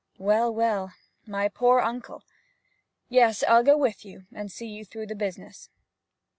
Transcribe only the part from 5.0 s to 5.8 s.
the business.'